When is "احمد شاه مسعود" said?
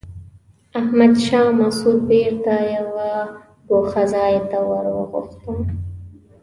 0.79-1.99